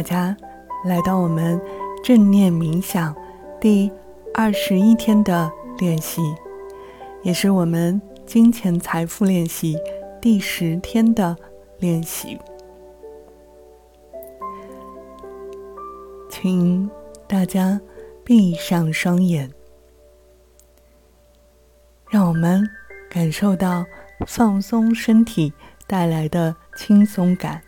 [0.00, 0.34] 大家
[0.86, 1.60] 来到我们
[2.02, 3.14] 正念冥想
[3.60, 3.92] 第
[4.32, 6.22] 二十一天的练习，
[7.22, 9.76] 也是我们金钱财富练习
[10.18, 11.36] 第十天的
[11.80, 12.38] 练习。
[16.30, 16.90] 请
[17.28, 17.78] 大家
[18.24, 19.50] 闭上双眼，
[22.08, 22.66] 让我们
[23.10, 23.84] 感受到
[24.26, 25.52] 放松身体
[25.86, 27.60] 带来的轻松感。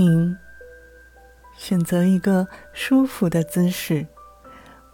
[0.00, 0.34] 请
[1.58, 4.06] 选择一个舒服的姿势，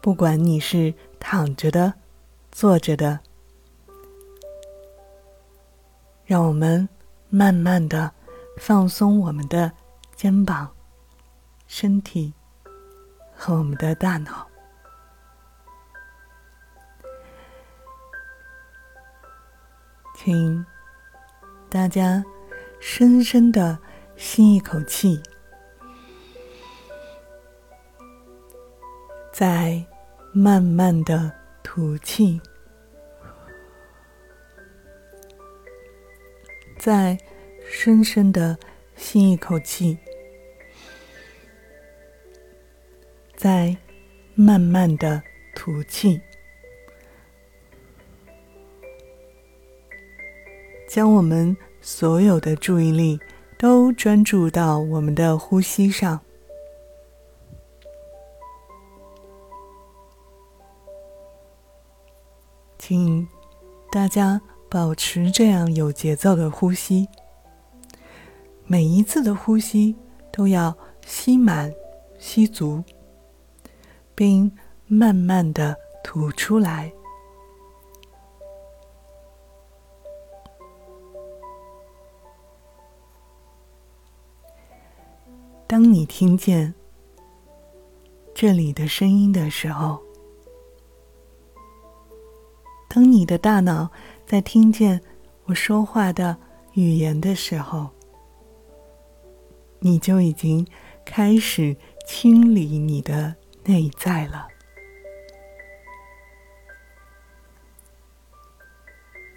[0.00, 1.94] 不管你是躺着的、
[2.50, 3.20] 坐着的，
[6.24, 6.88] 让我们
[7.28, 8.12] 慢慢的
[8.58, 9.70] 放松我们的
[10.16, 10.68] 肩膀、
[11.68, 12.34] 身体
[13.32, 14.44] 和我们的大脑。
[20.16, 20.66] 请
[21.70, 22.24] 大家
[22.80, 23.78] 深深的。
[24.16, 25.20] 吸一口气，
[29.32, 29.84] 再
[30.32, 31.30] 慢慢的
[31.62, 32.40] 吐气，
[36.78, 37.18] 再
[37.68, 38.58] 深深的
[38.96, 39.98] 吸一口气，
[43.36, 43.76] 再
[44.34, 45.22] 慢慢的
[45.54, 46.20] 吐气，
[50.88, 53.20] 将我们所有的注意力。
[53.58, 56.20] 都专注到我们的呼吸上，
[62.78, 63.26] 请
[63.90, 67.08] 大家保持这样有节奏的呼吸。
[68.66, 69.96] 每一次的呼吸
[70.30, 70.76] 都要
[71.06, 71.72] 吸满、
[72.18, 72.84] 吸足，
[74.14, 74.52] 并
[74.86, 76.92] 慢慢的吐出来。
[85.68, 86.72] 当你听见
[88.32, 90.00] 这里的声音的时候，
[92.88, 93.90] 当你的大脑
[94.24, 95.00] 在听见
[95.46, 96.36] 我说话的
[96.74, 97.90] 语言的时候，
[99.80, 100.64] 你就已经
[101.04, 101.76] 开始
[102.06, 103.34] 清理你的
[103.64, 104.46] 内在了。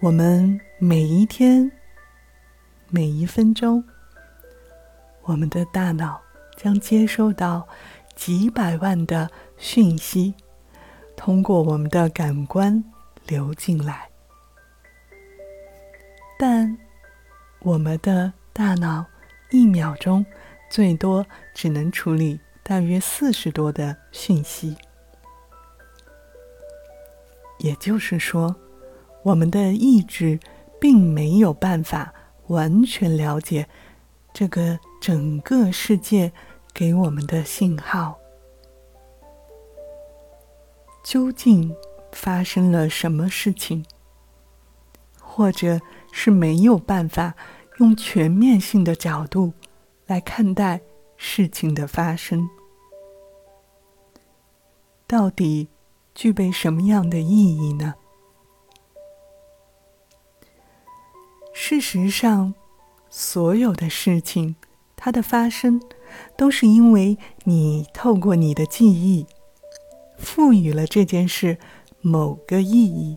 [0.00, 1.72] 我们每一天、
[2.90, 3.82] 每一分钟。
[5.28, 6.18] 我们的大脑
[6.56, 7.68] 将接收到
[8.16, 10.32] 几百万的讯息，
[11.18, 12.82] 通过我们的感官
[13.26, 14.08] 流进来。
[16.38, 16.78] 但
[17.60, 19.04] 我们的大脑
[19.50, 20.24] 一秒钟
[20.70, 24.74] 最多只能处理大约四十多的讯息，
[27.58, 28.56] 也就是说，
[29.22, 30.40] 我们的意志
[30.80, 32.14] 并没有办法
[32.46, 33.68] 完全了解
[34.32, 34.80] 这个。
[35.00, 36.32] 整个世界
[36.74, 38.18] 给我们的信号，
[41.04, 41.74] 究竟
[42.12, 43.84] 发生了什么事情？
[45.20, 45.80] 或者
[46.12, 47.34] 是没有办法
[47.78, 49.52] 用全面性的角度
[50.06, 50.80] 来看待
[51.16, 52.48] 事情的发生？
[55.06, 55.68] 到底
[56.14, 57.94] 具备什么样的意义呢？
[61.52, 62.54] 事实上，
[63.08, 64.56] 所有的事情。
[65.00, 65.80] 它的发生，
[66.36, 69.24] 都是因为你透过你的记忆，
[70.18, 71.56] 赋予了这件事
[72.02, 73.16] 某个意义。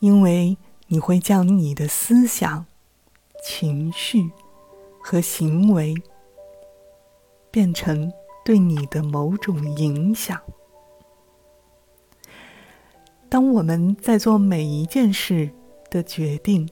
[0.00, 0.56] 因为
[0.86, 2.64] 你会将你的思想、
[3.44, 4.30] 情绪
[5.02, 5.94] 和行为，
[7.50, 8.10] 变成
[8.44, 10.40] 对你的某种影响。
[13.28, 15.50] 当我们在做每一件事
[15.90, 16.66] 的决定，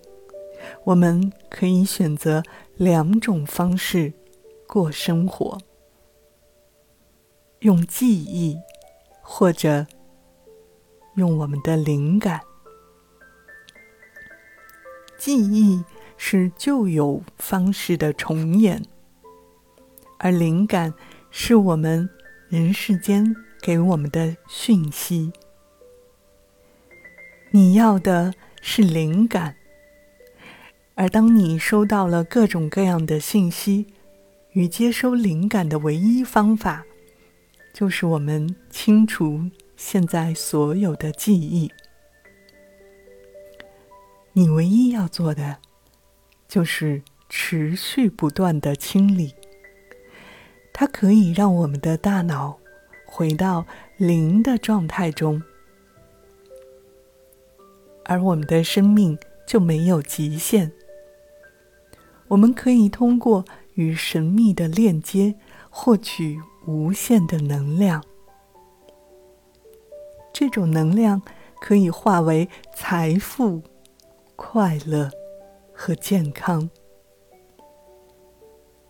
[0.85, 2.43] 我们可以选择。
[2.77, 4.13] 两种方式
[4.67, 5.59] 过生活：
[7.61, 8.59] 用记忆，
[9.23, 9.87] 或者
[11.15, 12.43] 用我们的灵感。
[15.17, 15.83] 记忆
[16.19, 18.83] 是旧有方式的重演，
[20.19, 20.93] 而灵感
[21.31, 22.11] 是我们
[22.51, 25.33] 人世间给我们的讯息。
[27.53, 29.56] 你要的是灵感。
[30.99, 33.87] 而当你收到了各种各样的信息，
[34.53, 36.87] 与接收灵感的唯一方法，
[37.75, 41.71] 就是我们清除现在所有的记忆。
[44.33, 45.59] 你唯一要做的，
[46.49, 49.35] 就是持续不断的清理。
[50.73, 52.59] 它可以让我们的大脑
[53.05, 53.67] 回到
[53.99, 55.43] 零的状态中，
[58.07, 60.73] 而我们的生命就没有极限。
[62.29, 63.45] 我们可以通过
[63.75, 65.35] 与神秘的链接，
[65.71, 68.03] 获取无限的能量。
[70.33, 71.23] 这种能量
[71.61, 73.63] 可以化为财富、
[74.35, 75.11] 快乐
[75.73, 76.69] 和健康。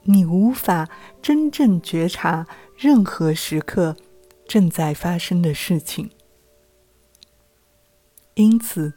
[0.03, 0.89] 你无法
[1.21, 2.47] 真正觉察
[2.77, 3.97] 任何时刻
[4.47, 6.11] 正在发生的事情，
[8.35, 8.95] 因此，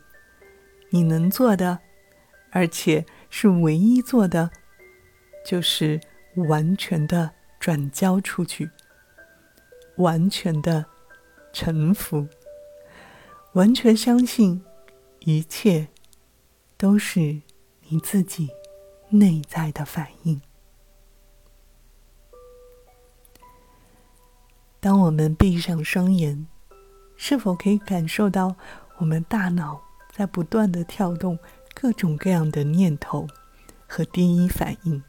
[0.92, 1.80] 你能做的，
[2.52, 4.50] 而且是唯一做的，
[5.46, 6.00] 就是
[6.36, 8.70] 完全的转交出去，
[9.98, 10.86] 完全的
[11.54, 12.28] 臣服，
[13.54, 14.64] 完全相信
[15.20, 15.88] 一切
[16.78, 17.42] 都是
[17.88, 18.50] 你自己
[19.10, 20.42] 内在的反应。
[24.80, 26.48] 当我们闭上双眼，
[27.18, 28.56] 是否可以感受到
[28.98, 31.38] 我们大脑在不断的跳动
[31.81, 33.26] 各种各样的念头
[33.88, 35.02] 和第一反应？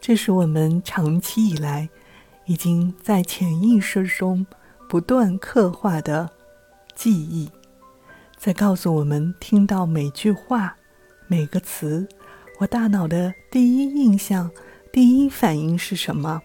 [0.00, 1.88] 这是我们长期以来
[2.44, 4.46] 已经在潜意识中
[4.88, 6.30] 不断刻画的
[6.94, 7.50] 记忆，
[8.36, 10.76] 在告诉我们：听到每句话、
[11.26, 12.06] 每个词，
[12.60, 14.48] 我大脑的第一印象、
[14.92, 16.40] 第一反应是什么？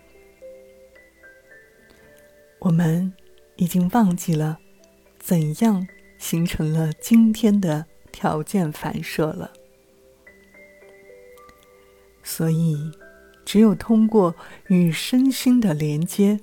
[2.57, 3.13] 我们
[3.57, 4.57] 已经忘记了
[5.19, 7.85] 怎样形成了今天的
[8.19, 9.54] 条件反射了，
[12.21, 12.92] 所以
[13.45, 14.36] 只有通过
[14.68, 16.38] 与身心的连接，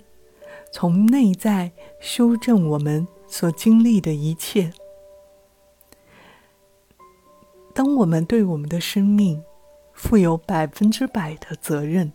[0.72, 4.72] 从内在修正我们所经历的一切。
[7.74, 9.44] 当我们对我们的生命
[9.92, 12.10] 负有百分之百的责任，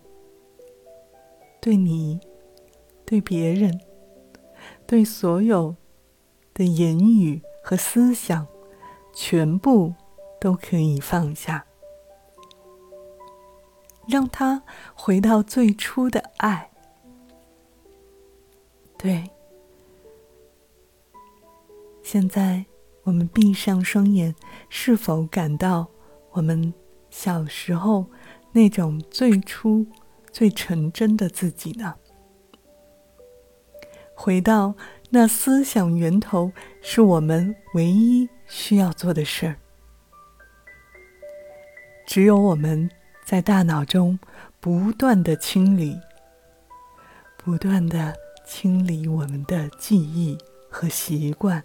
[1.62, 2.19] 对你，
[3.06, 3.80] 对别人。
[4.88, 5.75] 对所有
[6.52, 8.48] 的言语和思想，
[9.13, 9.94] 全部
[10.40, 11.66] 都可以放下，
[14.08, 14.63] 让它
[14.94, 16.72] 回到最初的爱。
[18.98, 19.30] 对，
[22.04, 22.66] 现在
[23.04, 24.36] 我们闭上双眼，
[24.69, 25.88] 是否感到
[26.31, 26.74] 我们
[27.10, 28.06] 小时候
[28.52, 29.86] 那种最初、
[30.31, 31.96] 最纯真的自己呢？
[34.13, 34.75] 回到
[35.13, 39.58] 那思想源头，是我们唯一需要做的事儿。
[42.08, 42.90] 只有我们
[43.25, 44.18] 在大脑中
[44.62, 46.00] 不断的清理，
[47.36, 48.16] 不断的
[48.46, 50.38] 清理我们的记忆
[50.69, 51.62] 和习惯，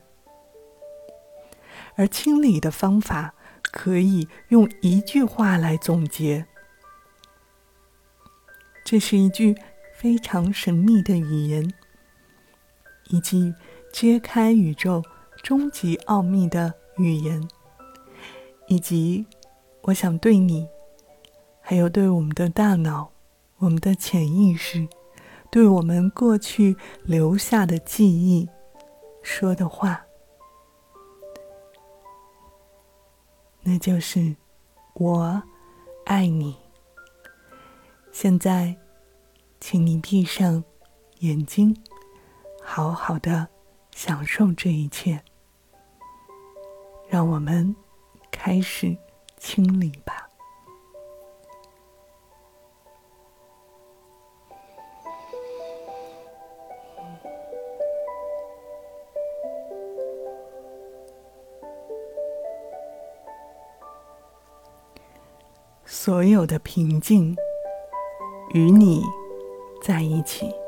[1.94, 3.32] 而清理的方法
[3.62, 6.46] 可以用一句话来总结。
[8.84, 9.54] 这是一句
[9.94, 11.72] 非常神秘的语言。
[13.10, 13.54] 以及
[13.92, 15.02] 揭开宇宙
[15.42, 17.48] 终极奥秘的语言，
[18.66, 19.24] 以及
[19.82, 20.68] 我想对你，
[21.60, 23.12] 还有对我们的大脑、
[23.58, 24.88] 我们的潜意识、
[25.50, 28.48] 对我们过去留下的记忆
[29.22, 30.04] 说的话，
[33.62, 34.34] 那就是
[34.94, 35.42] 我
[36.04, 36.56] 爱你。
[38.10, 38.74] 现在，
[39.60, 40.64] 请你闭上
[41.18, 41.76] 眼睛。
[42.68, 43.46] 好好的
[43.92, 45.22] 享受这一切，
[47.08, 47.74] 让我们
[48.30, 48.94] 开始
[49.38, 50.28] 清理吧。
[65.86, 67.34] 所有的平静
[68.52, 69.02] 与你
[69.82, 70.65] 在一起。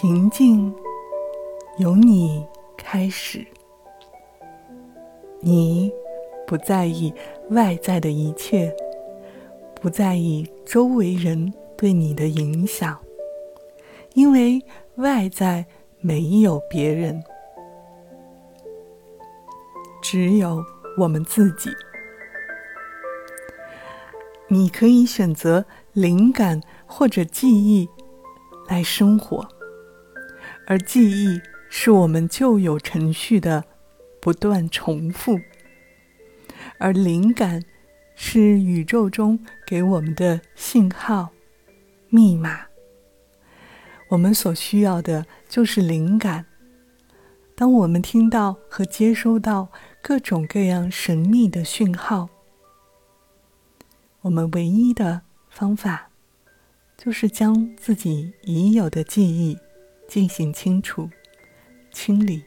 [0.00, 0.74] 平静
[1.76, 2.42] 由你
[2.74, 3.46] 开始，
[5.40, 5.92] 你
[6.46, 7.12] 不在意
[7.50, 8.74] 外在的一切，
[9.74, 12.98] 不在意周围人对你的影响，
[14.14, 14.64] 因为
[14.94, 15.66] 外在
[16.00, 17.22] 没有别人，
[20.00, 20.64] 只有
[20.96, 21.68] 我们自己。
[24.48, 27.86] 你可以选择灵感或者记忆
[28.66, 29.46] 来生活。
[30.66, 33.64] 而记忆是我们旧有程序的
[34.20, 35.40] 不断重复，
[36.78, 37.64] 而灵感
[38.14, 41.30] 是宇宙中给我们的信号、
[42.08, 42.66] 密码。
[44.10, 46.46] 我们所需要的就是灵感。
[47.54, 49.68] 当我们听到和接收到
[50.02, 52.28] 各种各样神秘的讯号，
[54.22, 56.10] 我们唯一的方法
[56.96, 59.58] 就是将自己已有的记忆。
[60.10, 61.08] 进行清除、
[61.92, 62.42] 清理，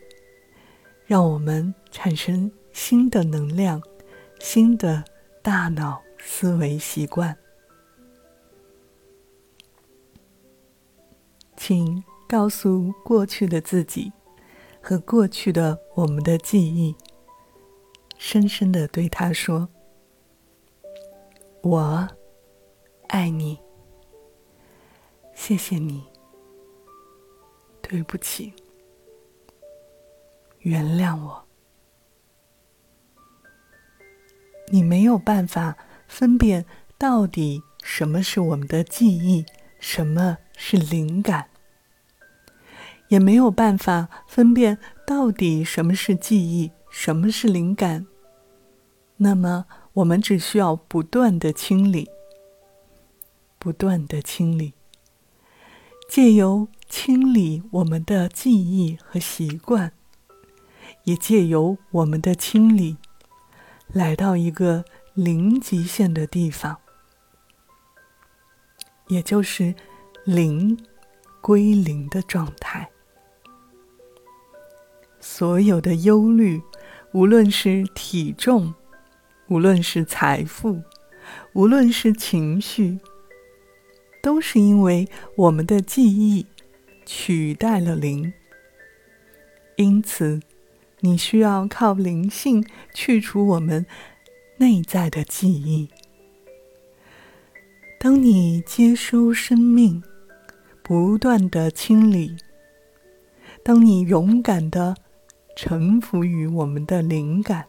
[1.05, 3.81] 让我们产生新的能量、
[4.41, 5.01] 新的
[5.41, 7.37] 大脑思维习惯。
[11.55, 14.11] 请告诉过去的自己
[14.81, 16.93] 和过去的我们的记忆，
[18.17, 19.69] 深深的对他说
[21.63, 22.09] ：“我
[23.07, 23.57] 爱你，
[25.33, 26.03] 谢谢你，
[27.93, 28.51] 对不起，
[30.61, 31.45] 原谅我。”
[34.73, 36.65] 你没有办法分辨
[36.97, 39.45] 到底什么是我们的记忆，
[39.79, 41.51] 什么是灵感，
[43.09, 48.07] 也没有办法分辨到底什么是记忆，什么是灵感。
[49.17, 52.09] 那么，我们只需要不断的清理，
[53.59, 54.73] 不断的清理，
[56.09, 59.93] 借由清理我们的记忆和习惯，
[61.05, 62.97] 也借由我们的清理。
[63.87, 64.85] 来到一个
[65.15, 66.77] 零极限的地方，
[69.07, 69.73] 也就是
[70.23, 70.77] 零
[71.41, 72.91] 归零的状态。
[75.19, 76.61] 所有的忧虑，
[77.11, 78.71] 无论是体重，
[79.47, 80.83] 无论是财富，
[81.53, 82.99] 无论是情绪，
[84.21, 86.45] 都是因为我们的记忆
[87.05, 88.33] 取代了零。
[89.75, 90.41] 因此。
[91.05, 93.85] 你需要靠灵性去除我们
[94.55, 95.89] 内在的记忆。
[97.99, 100.01] 当你接收生命，
[100.81, 102.37] 不断的清理；
[103.65, 104.95] 当你勇敢的
[105.57, 107.67] 臣服于我们的灵感，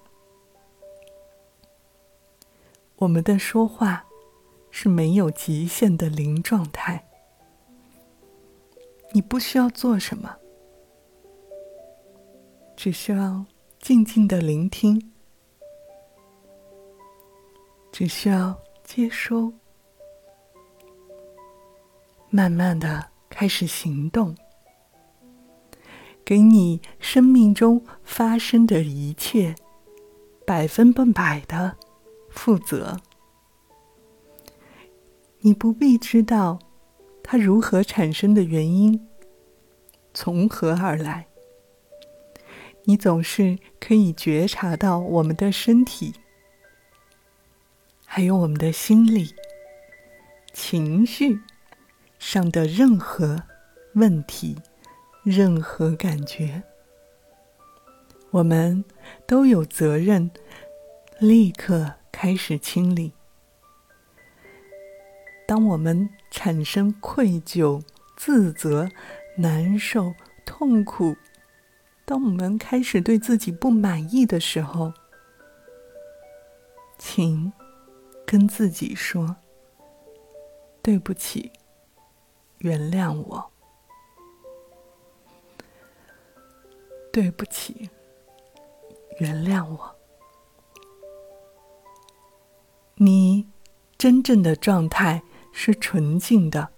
[2.94, 4.04] 我们的说话
[4.70, 7.04] 是没有极限的零状态。
[9.14, 10.36] 你不需要做什么。
[12.76, 13.46] 只需要
[13.78, 15.12] 静静的聆听，
[17.92, 19.52] 只需要接收，
[22.28, 24.36] 慢慢的开始行动，
[26.24, 29.54] 给你生命中发生的一切
[30.44, 31.76] 百分百的
[32.28, 32.96] 负责。
[35.38, 36.58] 你不必知道
[37.26, 39.08] 它如何产生的原因，
[40.12, 41.26] 从何而来。
[42.84, 46.12] 你总是可以觉察到我们的身体，
[48.04, 49.34] 还有我们的心理、
[50.52, 51.40] 情绪
[52.18, 53.42] 上的任何
[53.94, 54.60] 问题、
[55.22, 56.62] 任何感觉，
[58.30, 58.84] 我们
[59.26, 60.30] 都有责任
[61.18, 63.14] 立刻开始清理。
[65.46, 67.82] 当我们产生愧疚、
[68.16, 68.88] 自责、
[69.36, 71.16] 难受、痛苦，
[72.04, 74.92] 当我们开始对自己不满意的时候，
[76.98, 77.52] 请
[78.24, 79.36] 跟自己说
[80.82, 81.52] ：“对不起，
[82.58, 83.50] 原谅我。”
[87.12, 87.90] 对不起，
[89.18, 89.94] 原谅我。
[92.96, 93.46] 你
[93.96, 95.22] 真正的状态
[95.56, 96.68] 是纯净的，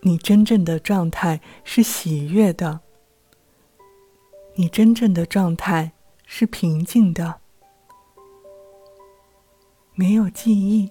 [0.00, 2.80] 你真正的状态是喜悦的。
[4.56, 5.92] 你真正的状态
[6.26, 7.40] 是平静的，
[9.94, 10.90] 没有记忆，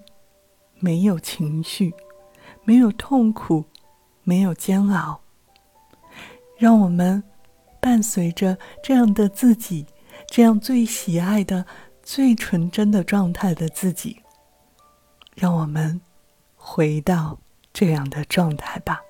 [0.80, 1.94] 没有情绪，
[2.64, 3.66] 没有痛苦，
[4.24, 5.22] 没有煎熬。
[6.58, 7.22] 让我们
[7.82, 9.86] 伴随着这样的自己，
[10.26, 11.66] 这样最喜爱的、
[12.02, 14.22] 最纯真的状态的自己，
[15.36, 16.00] 让我们
[16.64, 17.40] 回到
[17.74, 19.02] 这样的状态吧。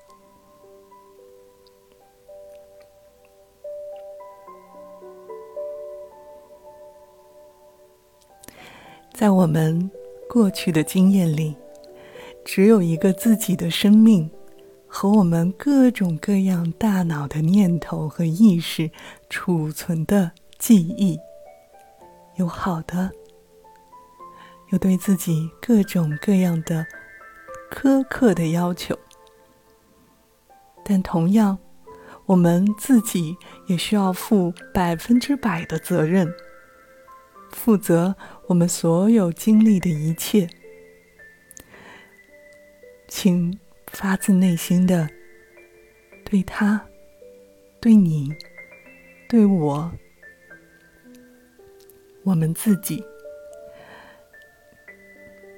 [9.12, 9.88] 在我们
[10.28, 11.54] 过去的经验里，
[12.44, 14.28] 只有一个自己的生命
[14.88, 18.90] 和我们各种各样大脑的念头和意识
[19.28, 21.20] 储存的记忆，
[22.36, 23.10] 有好的，
[24.70, 26.84] 有对自己各种各样的
[27.74, 28.98] 苛刻的要求，
[30.84, 31.58] 但同样，
[32.26, 33.34] 我们自己
[33.66, 36.30] 也需要负百分之百的责任。
[37.50, 38.14] 负责
[38.46, 40.48] 我们所有经历的一切，
[43.08, 45.08] 请发自内心的
[46.24, 46.86] 对他、
[47.80, 48.34] 对你、
[49.28, 49.90] 对我、
[52.22, 53.02] 我们自己，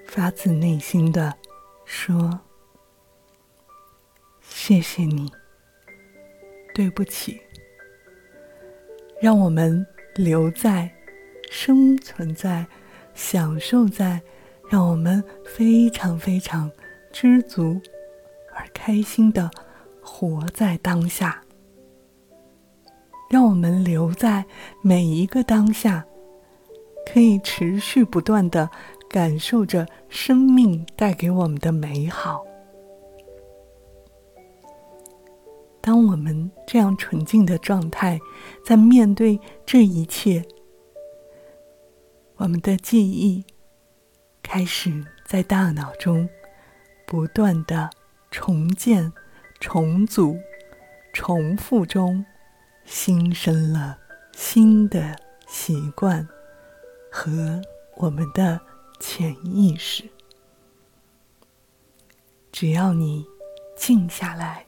[0.06, 1.36] 发自内心的
[1.84, 2.40] 说
[4.40, 5.32] ：“谢谢你，
[6.74, 7.40] 对不起，
[9.20, 10.90] 让我们留在。”
[11.50, 12.66] 生存在
[13.14, 14.20] 享受在
[14.68, 16.68] 让我们非常非常
[17.12, 17.80] 知足
[18.52, 19.48] 而开心的
[20.02, 21.40] 活在当下。
[23.30, 24.44] 让我们留在
[24.82, 26.04] 每一个当下，
[27.06, 28.68] 可以持续不断的
[29.14, 32.44] 感受着生命带给我们的美好。
[35.80, 38.18] 当我们这样纯净的状态，
[38.64, 40.44] 在面对这一切，
[42.34, 43.44] 我们的记忆
[44.42, 46.28] 开始在大脑中
[47.06, 47.88] 不断的
[48.32, 49.12] 重建、
[49.60, 50.36] 重组、
[51.12, 52.26] 重复中。
[52.84, 53.96] 新生了
[54.32, 55.16] 新的
[55.46, 56.28] 习惯
[57.10, 57.62] 和
[57.96, 58.60] 我们的
[59.06, 60.02] 潜意识。
[62.50, 63.26] 只要你
[63.76, 64.64] 静下来，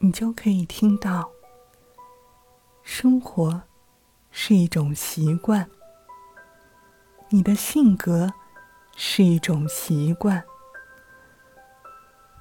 [0.00, 1.30] 你就可以听到：
[2.82, 3.62] 生活
[4.30, 5.70] 是一种习惯，
[7.30, 8.34] 你的性格
[8.94, 10.44] 是一种习惯，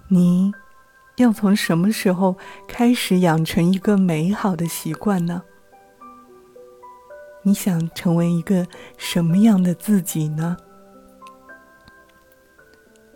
[0.10, 0.52] 你。
[1.16, 5.42] 要从什么时候开始养成一个美好的习惯呢？
[7.48, 10.58] 你想成为一个什么样的自己呢？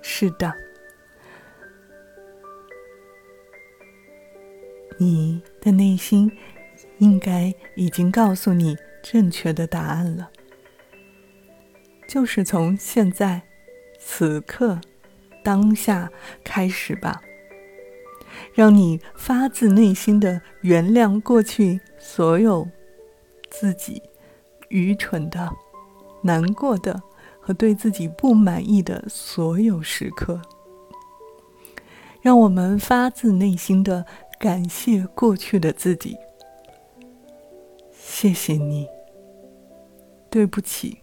[0.02, 0.54] 是的，
[4.98, 6.32] 你的内心
[7.00, 10.32] 应该已经告诉你正确的答案了，
[12.08, 13.42] 就是从现在、
[14.00, 14.80] 此刻、
[15.44, 16.10] 当下
[16.42, 17.20] 开始吧。
[18.54, 22.66] 让你发自内心的原谅过去所有
[23.50, 24.02] 自己
[24.72, 25.54] 愚蠢的、
[26.24, 27.00] 难过的
[27.40, 30.42] 和对自己不满意的所有时刻。
[32.22, 34.06] 让我们发自内心的
[34.40, 36.18] 感谢过去的自己，
[37.92, 38.88] 谢谢你，
[40.30, 41.00] 对不起，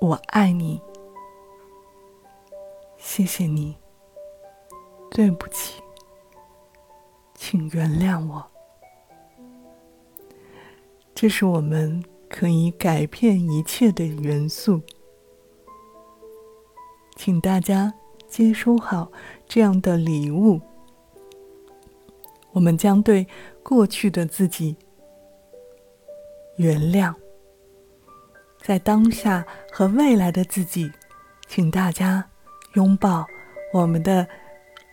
[0.00, 0.80] 我爱你，
[2.96, 3.76] 谢谢你。
[5.10, 5.82] 对不起，
[7.34, 8.47] 请原谅我。
[11.20, 12.00] 这是我们
[12.30, 14.80] 可以改变一切的元素，
[17.16, 17.92] 请大家
[18.28, 19.10] 接收好
[19.44, 20.60] 这样的礼物。
[22.52, 23.26] 我们将对
[23.64, 24.76] 过去的自己
[26.54, 27.12] 原谅，
[28.62, 30.88] 在当下和未来的自己，
[31.48, 32.30] 请大家
[32.74, 33.26] 拥抱
[33.72, 34.24] 我们的。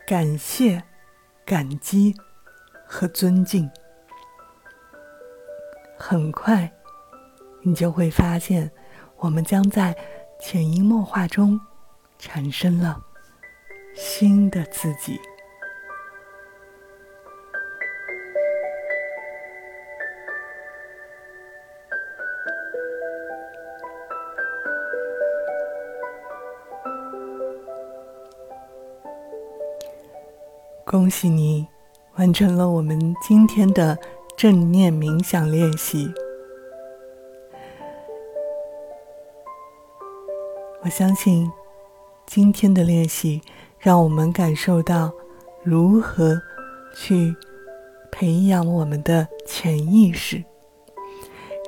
[0.08, 0.84] 感谢、
[1.46, 2.16] 感激
[2.88, 3.70] 和尊敬，
[5.98, 6.72] 很快，
[7.62, 8.70] 你就会发现，
[9.18, 9.96] 我们将在
[10.40, 11.60] 潜移默化中
[12.20, 13.02] 产生了
[13.96, 15.20] 新的自己。
[30.84, 31.68] 恭喜你，
[32.16, 33.98] 完成了我们今天的
[34.38, 36.12] 正念冥想练习。
[40.84, 41.50] 我相信，
[42.26, 43.42] 今天的练习
[43.80, 45.10] 让我们感受到
[45.64, 46.40] 如何
[46.94, 47.34] 去
[48.12, 50.44] 培养我们的潜意识，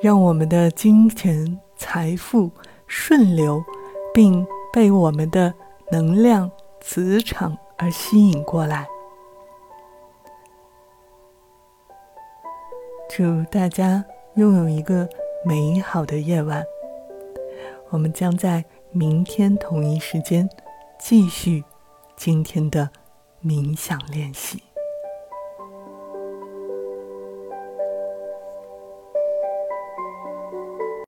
[0.02, 2.50] 让我们的金钱财富
[2.86, 3.64] 顺流，
[4.12, 5.54] 并被我们的
[5.90, 6.50] 能量
[6.82, 8.86] 磁场而吸引过来。
[13.18, 14.04] 祝大家
[14.36, 15.08] 拥有一个
[15.44, 16.64] 美好的夜晚。
[17.90, 20.48] 我们将在明天同一时间
[21.00, 21.64] 继续
[22.16, 22.88] 今天的
[23.42, 24.67] 冥想练习。